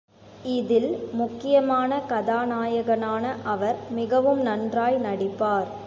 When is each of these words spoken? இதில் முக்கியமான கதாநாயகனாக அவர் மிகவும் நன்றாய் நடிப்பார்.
இதில் 0.51 1.09
முக்கியமான 1.11 1.99
கதாநாயகனாக 2.07 3.35
அவர் 3.45 3.77
மிகவும் 3.89 4.41
நன்றாய் 4.41 4.97
நடிப்பார். 4.97 5.71